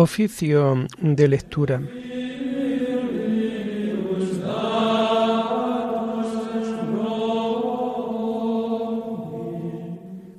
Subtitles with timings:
[0.00, 1.82] Oficio de lectura.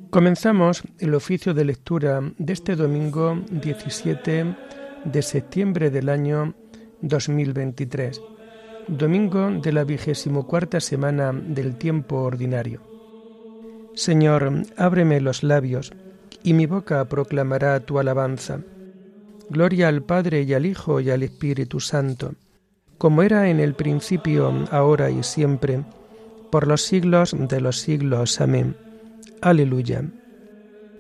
[0.10, 4.56] Comenzamos el oficio de lectura de este domingo 17
[5.04, 6.54] de septiembre del año
[7.02, 8.22] 2023,
[8.88, 12.80] domingo de la vigésimo cuarta semana del tiempo ordinario.
[13.94, 15.92] Señor, ábreme los labios,
[16.44, 18.62] y mi boca proclamará tu alabanza.
[19.50, 22.34] Gloria al Padre y al Hijo y al Espíritu Santo,
[22.98, 25.84] como era en el principio, ahora y siempre,
[26.52, 28.42] por los siglos de los siglos.
[28.42, 28.76] Amén.
[29.42, 30.04] Aleluya.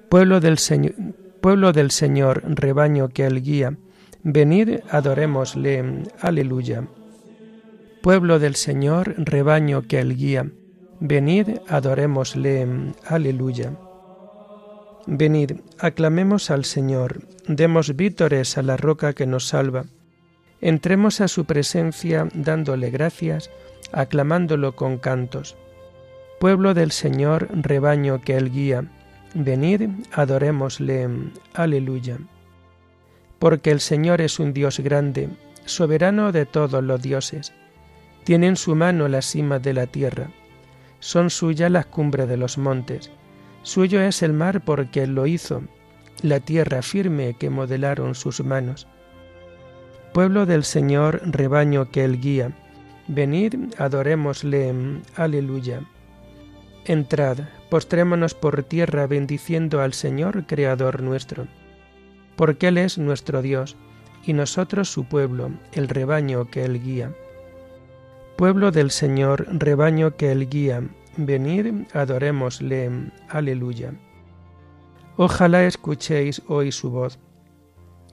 [0.09, 0.95] Pueblo del Señor,
[1.41, 3.77] pueblo del Señor, rebaño que él guía,
[4.23, 6.03] venid, adorémosle.
[6.19, 6.87] Aleluya.
[8.01, 10.49] Pueblo del Señor, rebaño que él guía,
[10.99, 12.93] venid, adorémosle.
[13.05, 13.73] Aleluya.
[15.07, 19.85] Venid, aclamemos al Señor, demos vítores a la roca que nos salva.
[20.61, 23.49] Entremos a su presencia dándole gracias,
[23.91, 25.55] aclamándolo con cantos.
[26.39, 28.85] Pueblo del Señor, rebaño que él guía,
[29.33, 31.09] venid, adorémosle.
[31.53, 32.17] Aleluya.
[33.39, 35.29] Porque el Señor es un Dios grande,
[35.65, 37.53] soberano de todos los dioses.
[38.25, 40.29] Tiene en su mano la cima de la tierra.
[40.99, 43.11] Son suyas las cumbres de los montes
[43.69, 45.61] Suyo es el mar porque Él lo hizo,
[46.23, 48.87] la tierra firme que modelaron sus manos.
[50.11, 52.51] Pueblo del Señor, rebaño que Él guía,
[53.07, 54.73] venid, adorémosle,
[55.15, 55.81] aleluya.
[56.85, 61.45] Entrad, postrémonos por tierra bendiciendo al Señor, Creador nuestro,
[62.37, 63.77] porque Él es nuestro Dios,
[64.25, 67.13] y nosotros su pueblo, el rebaño que Él guía.
[68.35, 70.81] Pueblo del Señor, rebaño que Él guía,
[71.17, 73.11] Venid, adorémosle.
[73.29, 73.93] Aleluya.
[75.17, 77.19] Ojalá escuchéis hoy su voz.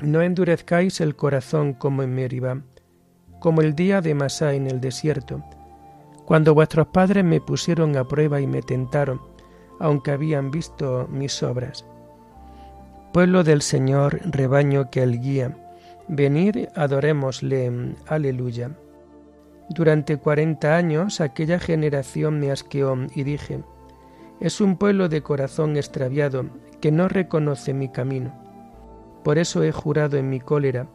[0.03, 2.63] No endurezcáis el corazón como en Meribá,
[3.39, 5.43] como el día de Masá en el desierto,
[6.25, 9.21] cuando vuestros padres me pusieron a prueba y me tentaron,
[9.79, 11.87] aunque habían visto mis obras.
[13.13, 15.57] Pueblo del Señor, rebaño que él guía,
[16.09, 17.95] venid, adorémosle.
[18.07, 18.73] Aleluya.
[19.69, 23.65] Durante cuarenta años aquella generación me asqueó y dije,
[24.41, 26.47] es un pueblo de corazón extraviado
[26.81, 28.33] que no reconoce mi camino.
[29.25, 30.87] Por eso he jurado en mi cólera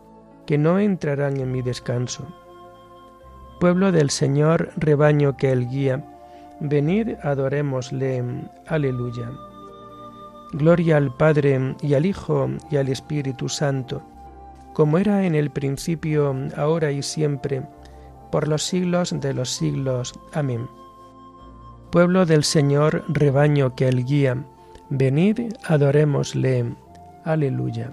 [0.45, 2.27] que no entrarán en mi descanso.
[3.59, 6.05] Pueblo del Señor, rebaño que él guía,
[6.59, 8.23] venid adorémosle.
[8.67, 9.31] Aleluya.
[10.53, 14.01] Gloria al Padre y al Hijo y al Espíritu Santo,
[14.73, 17.63] como era en el principio, ahora y siempre,
[18.31, 20.13] por los siglos de los siglos.
[20.33, 20.67] Amén.
[21.91, 24.45] Pueblo del Señor, rebaño que él guía,
[24.89, 26.73] venid, adorémosle.
[27.25, 27.91] Aleluya.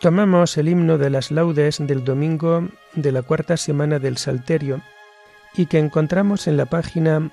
[0.00, 4.80] Tomamos el himno de las laudes del domingo de la cuarta semana del Salterio
[5.56, 7.32] y que encontramos en la página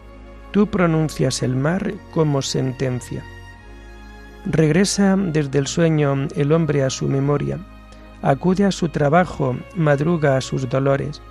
[0.51, 3.23] Tú pronuncias el mar como sentencia.
[4.45, 7.59] Regresa desde el sueño el hombre a su memoria,
[8.21, 11.21] acude a su trabajo, madruga a sus dolores.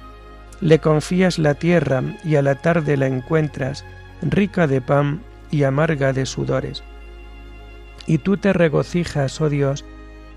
[0.60, 3.84] Le confías la tierra y a la tarde la encuentras
[4.22, 6.82] rica de pan y amarga de sudores.
[8.06, 9.84] Y tú te regocijas, oh Dios,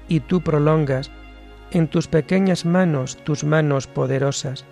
[0.08, 1.12] y tú prolongas
[1.72, 4.66] en tus pequeñas manos tus manos poderosas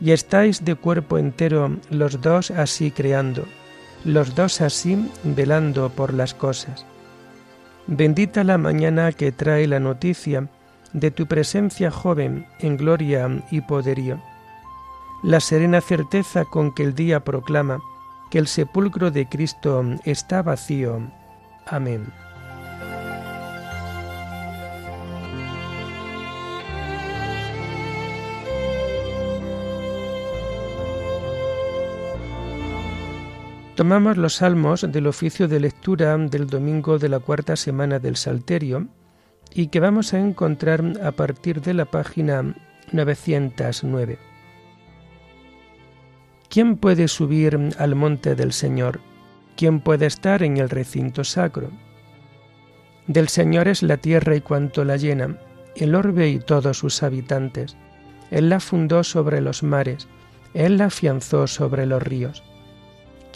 [0.00, 3.44] y estáis de cuerpo entero los dos así creando,
[4.04, 6.86] los dos así velando por las cosas.
[7.86, 10.48] Bendita la mañana que trae la noticia
[10.92, 14.20] de tu presencia joven en gloria y poderío.
[15.22, 17.80] La serena certeza con que el día proclama
[18.30, 21.00] que el sepulcro de Cristo está vacío.
[21.66, 22.12] Amén.
[33.78, 38.88] Tomamos los salmos del oficio de lectura del domingo de la cuarta semana del Salterio
[39.54, 42.56] y que vamos a encontrar a partir de la página
[42.90, 44.18] 909.
[46.48, 48.98] ¿Quién puede subir al monte del Señor?
[49.56, 51.70] ¿Quién puede estar en el recinto sacro?
[53.06, 55.38] Del Señor es la tierra y cuanto la llena,
[55.76, 57.76] el orbe y todos sus habitantes.
[58.32, 60.08] Él la fundó sobre los mares,
[60.52, 62.42] Él la afianzó sobre los ríos.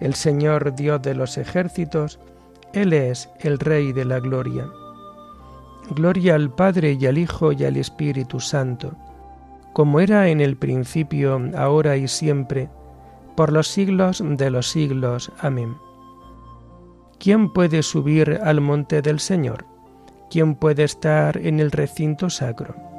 [0.00, 2.18] El Señor Dios de los ejércitos,
[2.72, 4.66] Él es el Rey de la Gloria.
[5.90, 8.92] Gloria al Padre y al Hijo y al Espíritu Santo,
[9.72, 12.68] como era en el principio, ahora y siempre,
[13.36, 15.30] por los siglos de los siglos.
[15.40, 15.76] Amén.
[17.18, 19.64] ¿Quién puede subir al monte del Señor?
[20.30, 22.93] ¿Quién puede estar en el recinto sacro?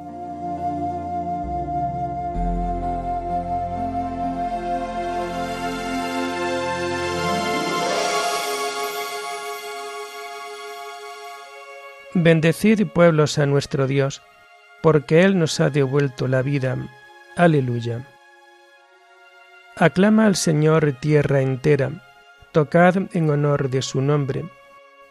[12.26, 14.20] Bendecid pueblos a nuestro Dios,
[14.82, 16.76] porque Él nos ha devuelto la vida.
[17.36, 18.04] Aleluya.
[19.76, 21.92] Aclama al Señor tierra entera,
[22.50, 24.44] tocad en honor de su nombre,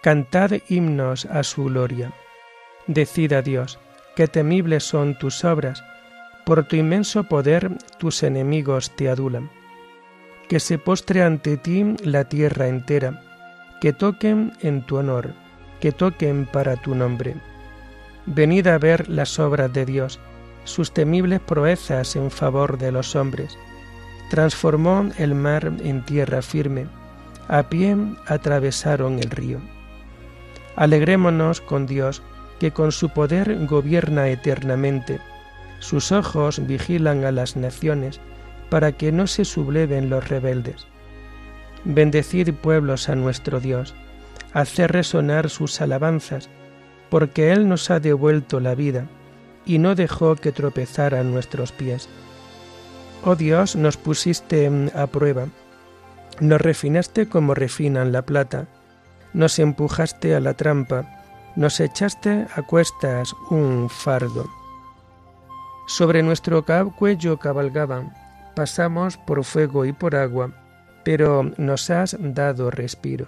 [0.01, 2.11] cantad himnos a su gloria.
[2.87, 3.79] Decid a Dios,
[4.17, 5.85] que temibles son tus obras,
[6.45, 9.49] por tu inmenso poder tus enemigos te adulan.
[10.49, 13.21] Que se postre ante ti la tierra entera,
[13.79, 15.33] que toquen en tu honor,
[15.85, 17.35] que toquen para tu nombre.
[18.25, 20.19] Venid a ver las obras de Dios,
[20.63, 23.55] sus temibles proezas en favor de los hombres
[24.29, 26.87] transformó el mar en tierra firme,
[27.47, 27.95] a pie
[28.25, 29.59] atravesaron el río.
[30.75, 32.21] Alegrémonos con Dios,
[32.59, 35.19] que con su poder gobierna eternamente.
[35.79, 38.19] Sus ojos vigilan a las naciones,
[38.69, 40.87] para que no se subleven los rebeldes.
[41.83, 43.93] Bendecid pueblos a nuestro Dios,
[44.55, 46.49] hacer resonar sus alabanzas,
[47.09, 49.05] porque Él nos ha devuelto la vida,
[49.65, 52.07] y no dejó que tropezaran nuestros pies.
[53.25, 55.47] Oh Dios, nos pusiste a prueba,
[56.39, 58.67] nos refinaste como refinan la plata,
[59.33, 61.21] nos empujaste a la trampa,
[61.57, 64.47] nos echaste a cuestas un fardo.
[65.85, 66.63] Sobre nuestro
[66.95, 68.13] cuello cabalgaban,
[68.55, 70.51] pasamos por fuego y por agua,
[71.03, 73.27] pero nos has dado respiro.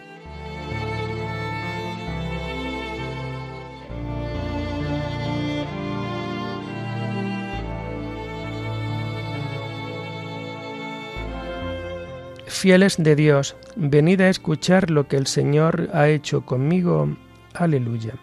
[12.61, 17.17] Fieles de Dios, venid a escuchar lo que el Señor ha hecho conmigo.
[17.55, 18.13] Aleluya.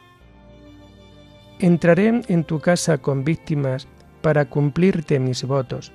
[1.59, 3.89] Entraré en tu casa con víctimas
[4.23, 5.91] para cumplirte mis votos,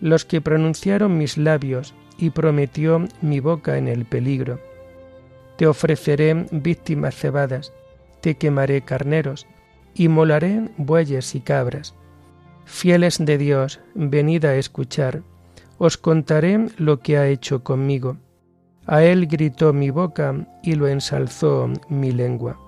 [0.00, 4.58] los que pronunciaron mis labios y prometió mi boca en el peligro.
[5.56, 7.72] Te ofreceré víctimas cebadas,
[8.20, 9.46] te quemaré carneros,
[9.94, 11.94] y molaré bueyes y cabras.
[12.64, 15.22] Fieles de Dios, venid a escuchar,
[15.78, 18.16] os contaré lo que ha hecho conmigo.
[18.86, 22.58] A él gritó mi boca y lo ensalzó mi lengua.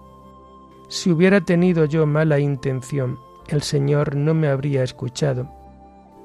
[0.89, 5.51] Si hubiera tenido yo mala intención, el Señor no me habría escuchado,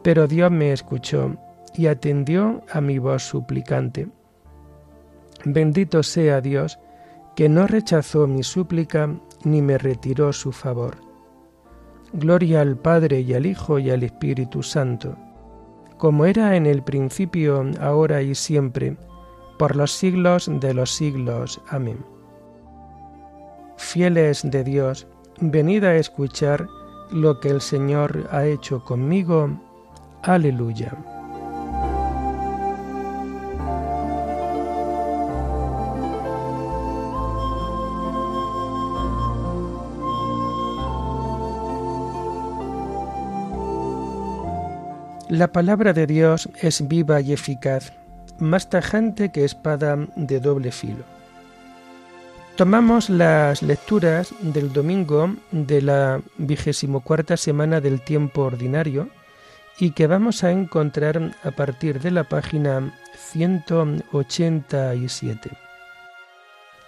[0.04, 1.36] pero Dios me escuchó
[1.76, 4.08] y atendió a mi voz suplicante.
[5.46, 6.80] Bendito sea Dios,
[7.36, 9.10] que no rechazó mi súplica
[9.44, 10.98] ni me retiró su favor.
[12.14, 15.18] Gloria al Padre y al Hijo y al Espíritu Santo,
[16.02, 18.98] como era en el principio, ahora y siempre,
[19.60, 21.62] por los siglos de los siglos.
[21.70, 22.04] Amén.
[23.78, 25.06] Fieles de Dios,
[25.42, 26.66] venid a escuchar
[27.12, 29.52] lo que el Señor ha hecho conmigo.
[30.24, 30.98] Aleluya.
[45.32, 47.94] La palabra de Dios es viva y eficaz,
[48.38, 51.06] más tajante que espada de doble filo.
[52.58, 59.08] Tomamos las lecturas del domingo de la vigésimo cuarta semana del tiempo ordinario
[59.80, 65.50] y que vamos a encontrar a partir de la página 187.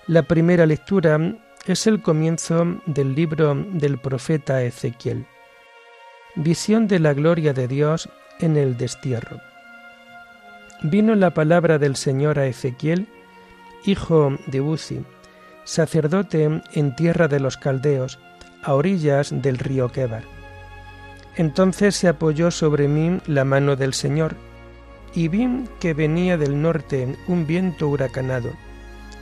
[0.08, 1.34] La primera lectura
[1.66, 5.26] es el comienzo del libro del profeta Ezequiel.
[6.36, 8.10] Visión de la gloria de Dios
[8.40, 9.42] en el destierro.
[10.82, 13.08] Vino la palabra del Señor a Ezequiel,
[13.86, 15.06] hijo de Uzi,
[15.64, 18.20] sacerdote en tierra de los caldeos,
[18.64, 20.24] a orillas del río Quebar.
[21.36, 24.36] Entonces se apoyó sobre mí la mano del Señor,
[25.16, 28.52] y vi que venía del norte un viento huracanado,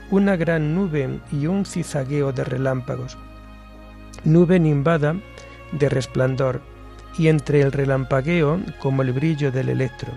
[0.09, 3.17] una gran nube y un cizagueo de relámpagos,
[4.23, 5.15] nube nimbada
[5.71, 6.61] de resplandor,
[7.17, 10.11] y entre el relampagueo como el brillo del electro.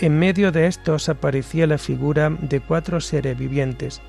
[0.00, 4.00] En medio de estos aparecía la figura de cuatro seres vivientes.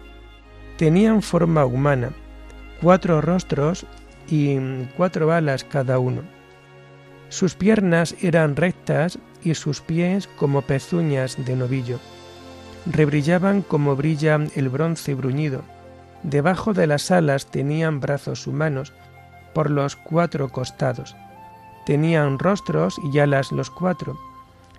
[0.77, 2.11] Tenían forma humana,
[2.81, 3.85] cuatro rostros
[4.29, 4.57] y
[4.95, 6.21] cuatro alas cada uno.
[7.29, 11.99] Sus piernas eran rectas y sus pies como pezuñas de novillo.
[12.85, 15.63] Rebrillaban como brilla el bronce bruñido.
[16.21, 18.93] Debajo de las alas tenían brazos humanos
[19.53, 21.15] por los cuatro costados
[21.89, 24.15] Tenían rostros y alas los cuatro.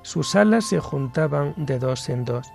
[0.03, 2.47] Sus alas se juntaban de dos en dos.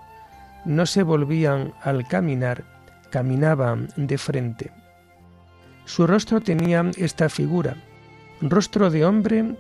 [0.64, 2.64] No se volvían al caminar,
[3.12, 4.72] caminaban de frente.
[5.84, 7.76] Su rostro tenía esta figura,
[8.40, 9.58] rostro de hombre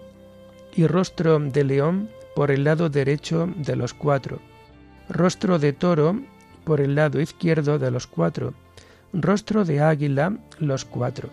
[0.78, 4.40] y rostro de león por el lado derecho de los cuatro,
[5.10, 6.22] rostro de toro
[6.64, 8.54] por el lado izquierdo de los cuatro,
[9.12, 11.32] rostro de águila los cuatro.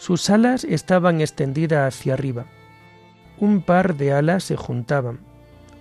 [0.00, 2.46] Sus alas estaban extendidas hacia arriba.
[3.38, 5.20] Un par de alas se juntaban.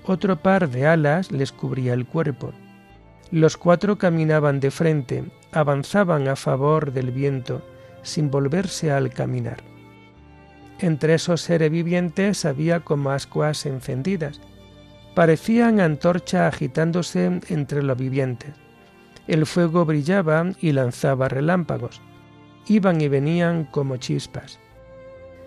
[0.04, 2.52] Otro par de alas les cubría el cuerpo.
[3.32, 5.24] Los cuatro caminaban de frente,
[5.54, 7.62] avanzaban a favor del viento,
[8.02, 9.64] sin volverse al caminar.
[10.80, 14.42] Entre esos seres vivientes había como ascuas encendidas.
[15.16, 18.54] Parecían antorcha agitándose entre los vivientes.
[19.28, 22.02] El fuego brillaba y lanzaba relámpagos
[22.68, 24.60] iban y venían como chispas.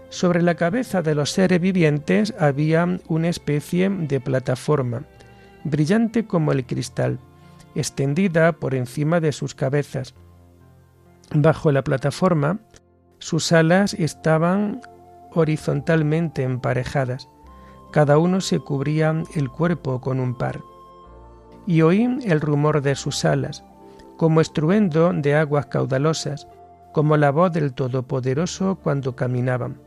[0.08, 5.04] Sobre la cabeza de los seres vivientes había una especie de plataforma,
[5.64, 7.18] brillante como el cristal,
[7.74, 10.14] extendida por encima de sus cabezas.
[11.34, 12.58] Bajo la plataforma,
[13.18, 14.82] sus alas estaban
[15.32, 17.28] horizontalmente emparejadas,
[17.92, 20.60] cada uno se cubría el cuerpo con un par.
[21.66, 23.64] Y oí el rumor de sus alas,
[24.16, 26.48] como estruendo de aguas caudalosas,
[26.92, 29.80] como la voz del Todopoderoso cuando caminaban,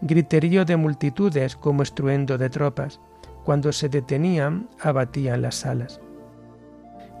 [0.00, 3.00] griterío de multitudes como estruendo de tropas,
[3.44, 6.00] cuando se detenían abatían las alas.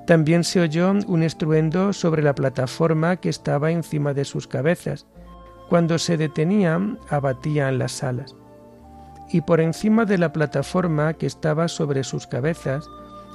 [0.06, 5.06] También se oyó un estruendo sobre la plataforma que estaba encima de sus cabezas,
[5.68, 8.34] cuando se detenían abatían las alas.
[9.30, 12.88] Y por encima de la plataforma que estaba sobre sus cabezas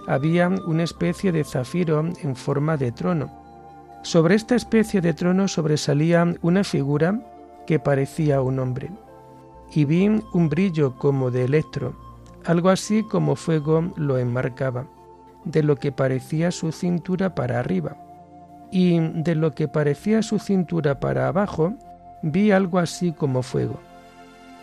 [0.07, 3.44] había una especie de zafiro en forma de trono,
[4.05, 7.19] sobre esta especie de trono sobresalía una figura
[7.65, 8.91] que parecía un hombre,
[9.73, 11.95] y vi un brillo como de electro,
[12.45, 14.85] algo así como fuego lo enmarcaba,
[15.43, 17.97] de lo que parecía su cintura para arriba,
[18.71, 21.73] y de lo que parecía su cintura para abajo
[22.21, 23.79] vi algo así como fuego.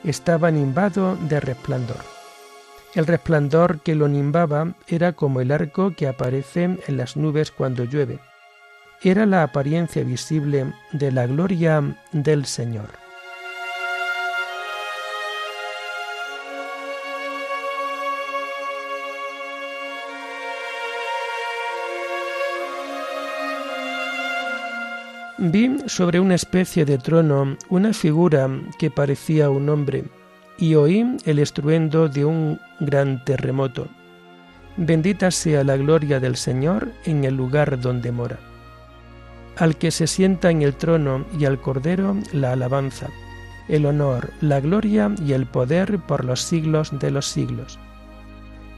[0.05, 1.99] Estaba nimbado de resplandor.
[2.95, 7.83] El resplandor que lo nimbaba era como el arco que aparece en las nubes cuando
[7.83, 8.21] llueve
[9.05, 11.83] era la apariencia visible de la gloria
[12.13, 12.91] del Señor.
[25.39, 30.05] Vi sobre una especie de trono una figura que parecía un hombre
[30.57, 33.89] y oí el estruendo de un gran terremoto.
[34.77, 38.52] Bendita sea la gloria del Señor en el lugar donde mora
[39.57, 43.09] al que se sienta en el trono y al Cordero la alabanza,
[43.69, 47.79] el honor, la gloria y el poder por los siglos de los siglos.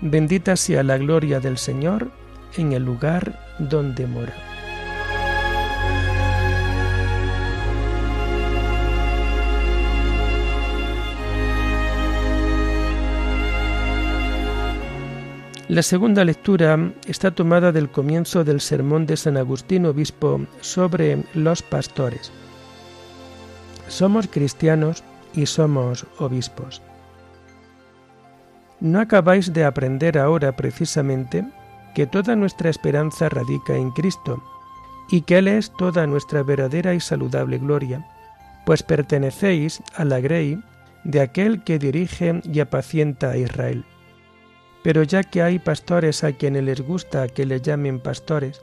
[0.00, 2.10] Bendita sea la gloria del Señor
[2.56, 4.53] en el lugar donde mora.
[15.74, 21.62] La segunda lectura está tomada del comienzo del sermón de San Agustín Obispo sobre los
[21.62, 22.30] pastores.
[23.88, 25.02] Somos cristianos
[25.34, 26.80] y somos obispos.
[28.78, 31.44] ¿No acabáis de aprender ahora precisamente
[31.96, 34.40] que toda nuestra esperanza radica en Cristo
[35.10, 38.06] y que Él es toda nuestra verdadera y saludable gloria?
[38.64, 40.56] Pues pertenecéis a la grey
[41.02, 43.84] de aquel que dirige y apacienta a Israel.
[44.84, 48.62] Pero ya que hay pastores a quienes les gusta que le llamen pastores,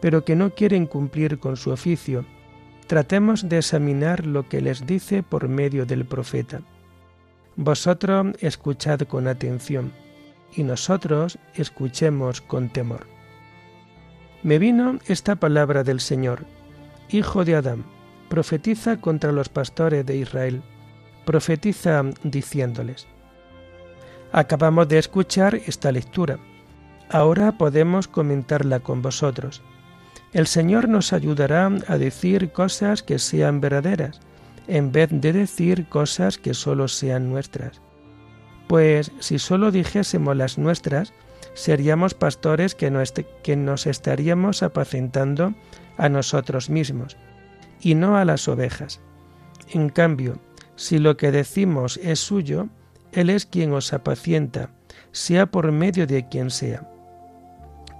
[0.00, 2.24] pero que no quieren cumplir con su oficio,
[2.86, 6.60] tratemos de examinar lo que les dice por medio del profeta.
[7.56, 9.90] Vosotros escuchad con atención,
[10.54, 13.06] y nosotros escuchemos con temor.
[14.44, 16.44] Me vino esta palabra del Señor,
[17.08, 17.84] Hijo de Adán,
[18.28, 20.62] profetiza contra los pastores de Israel
[21.24, 23.06] profetiza diciéndoles,
[24.36, 26.40] Acabamos de escuchar esta lectura.
[27.08, 29.62] Ahora podemos comentarla con vosotros.
[30.32, 34.18] El Señor nos ayudará a decir cosas que sean verdaderas,
[34.66, 37.80] en vez de decir cosas que solo sean nuestras.
[38.66, 41.12] Pues si solo dijésemos las nuestras,
[41.54, 42.92] seríamos pastores que,
[43.44, 45.54] que nos estaríamos apacentando
[45.96, 47.16] a nosotros mismos,
[47.80, 49.00] y no a las ovejas.
[49.70, 50.40] En cambio,
[50.74, 52.68] si lo que decimos es suyo,
[53.14, 54.70] Él es quien os apacienta,
[55.12, 56.90] sea por medio de quien sea.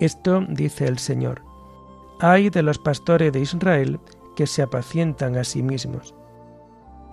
[0.01, 1.43] Esto dice el Señor.
[2.21, 4.01] Hay de los pastores de Israel
[4.35, 6.15] que se apacientan a sí mismos.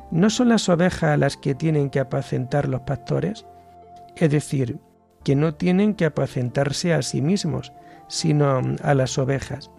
[0.09, 3.45] ¿No son las ovejas las que tienen que apacentar los pastores?
[4.15, 4.79] Es decir,
[5.23, 7.71] que no tienen que apacentarse a sí mismos,
[8.07, 9.69] sino a las ovejas.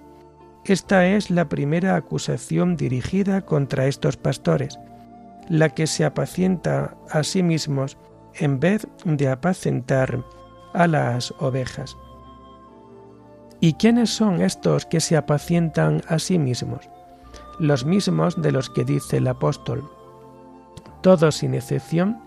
[0.64, 4.78] Esta es la primera acusación dirigida contra estos pastores,
[5.48, 7.98] la que se apacienta a sí mismos
[8.34, 10.24] en vez de apacentar
[10.72, 11.96] a las ovejas.
[13.60, 16.88] ¿Y quiénes son estos que se apacientan a sí mismos?
[17.58, 19.88] Los mismos de los que dice el apóstol.
[21.00, 22.18] Todos sin excepción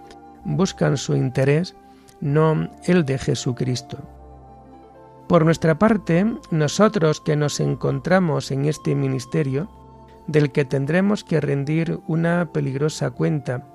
[0.46, 1.76] buscan su interés,
[2.22, 3.98] no el de Jesucristo.
[5.28, 9.70] Por nuestra parte, nosotros que nos encontramos en este ministerio,
[10.28, 13.68] del que tendremos que rendir una peligrosa cuenta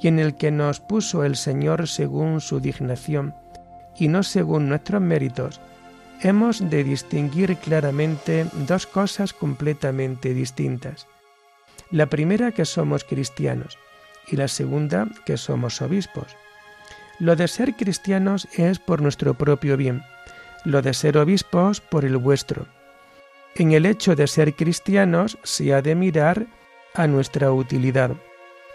[0.00, 3.34] y en el que nos puso el Señor según su dignación
[3.96, 5.60] y no según nuestros méritos,
[6.20, 11.06] hemos de distinguir claramente dos cosas completamente distintas.
[11.90, 13.78] La primera que somos cristianos
[14.28, 16.36] y la segunda que somos obispos.
[17.18, 20.02] Lo de ser cristianos es por nuestro propio bien,
[20.64, 22.66] lo de ser obispos por el vuestro
[23.56, 26.46] en el hecho de ser cristianos se ha de mirar
[26.94, 28.10] a nuestra utilidad.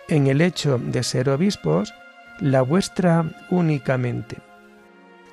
[0.10, 1.94] En el hecho de ser obispos,
[2.40, 4.38] la vuestra únicamente.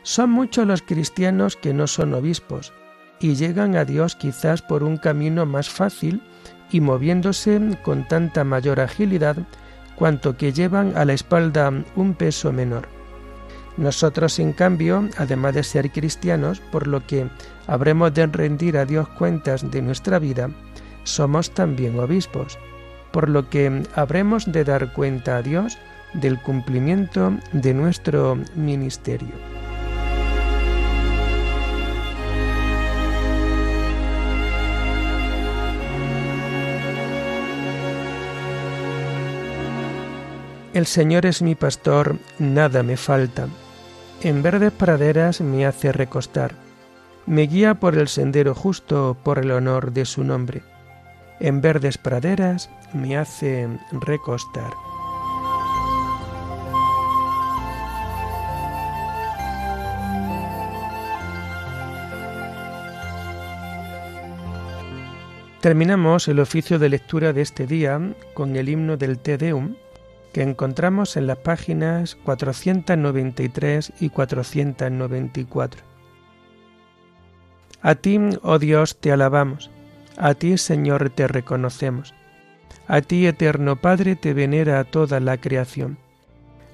[0.03, 2.75] Son muchos los cristianos que no son obispos
[3.19, 6.21] y llegan a Dios quizás por un camino más fácil
[6.71, 9.39] y moviéndose con tanta mayor agilidad
[9.97, 12.87] cuanto que llevan a la espalda un peso menor.
[13.79, 17.31] Nosotros, en cambio, además de ser cristianos, por lo que
[17.67, 20.51] habremos de rendir a Dios cuentas de nuestra vida,
[21.05, 22.59] somos también obispos,
[23.17, 25.79] por lo que habremos de dar cuenta a Dios
[26.13, 29.33] del cumplimiento de nuestro ministerio.
[40.75, 43.49] El Señor es mi pastor, nada me falta.
[44.21, 46.53] En verdes praderas me hace recostar.
[47.25, 50.61] Me guía por el sendero justo por el honor de su nombre.
[51.41, 54.73] En verdes praderas me hace recostar.
[65.61, 68.01] Terminamos el oficio de lectura de este día
[68.35, 69.75] con el himno del Te Deum
[70.33, 75.83] que encontramos en las páginas 493 y 494.
[77.81, 79.71] A ti, oh Dios, te alabamos,
[80.17, 82.15] a ti, Señor, te reconocemos,
[82.89, 85.99] a ti, eterno Padre, te venera toda la creación.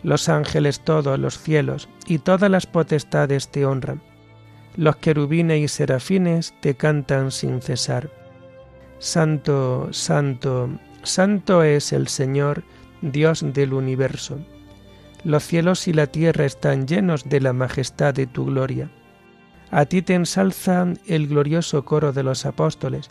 [0.02, 4.02] Los ángeles todos, los cielos y todas las potestades te honran.
[4.76, 8.10] Los querubines y serafines te cantan sin cesar.
[8.98, 10.70] Santo, santo,
[11.02, 12.62] santo es el Señor,
[13.00, 14.38] Dios del universo.
[15.24, 18.90] Los cielos y la tierra están llenos de la majestad de tu gloria.
[19.70, 23.10] A ti te ensalza el glorioso coro de los apóstoles,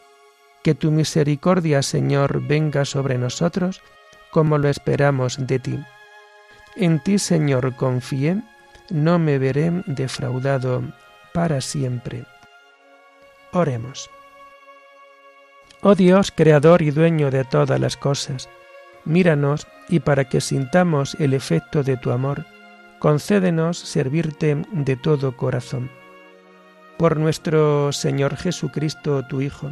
[0.63, 3.81] Que tu misericordia, Señor, venga sobre nosotros,
[4.31, 5.79] como lo esperamos de ti.
[6.75, 8.41] En ti, Señor, confié,
[8.89, 10.83] no me veré defraudado
[11.33, 12.25] para siempre.
[13.51, 14.09] Oremos.
[15.81, 18.49] Oh Dios, Creador y Dueño de todas las cosas,
[19.03, 22.45] míranos y para que sintamos el efecto de tu amor,
[22.99, 25.89] concédenos servirte de todo corazón
[27.01, 29.71] por nuestro Señor Jesucristo, tu Hijo,